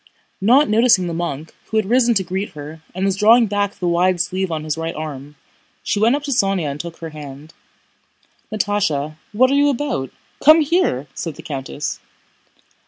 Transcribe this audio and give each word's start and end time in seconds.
Not 0.41 0.67
noticing 0.67 1.05
the 1.05 1.13
monk, 1.13 1.53
who 1.67 1.77
had 1.77 1.85
risen 1.85 2.15
to 2.15 2.23
greet 2.23 2.53
her 2.53 2.81
and 2.95 3.05
was 3.05 3.15
drawing 3.15 3.45
back 3.45 3.75
the 3.75 3.87
wide 3.87 4.19
sleeve 4.19 4.51
on 4.51 4.63
his 4.63 4.75
right 4.75 4.95
arm, 4.95 5.35
she 5.83 5.99
went 5.99 6.15
up 6.15 6.23
to 6.23 6.31
Sónya 6.31 6.71
and 6.71 6.79
took 6.79 6.97
her 6.97 7.09
hand. 7.11 7.53
"Natásha, 8.51 9.17
what 9.31 9.51
are 9.51 9.53
you 9.53 9.69
about? 9.69 10.09
Come 10.43 10.61
here!" 10.61 11.05
said 11.13 11.35
the 11.35 11.43
countess. 11.43 11.99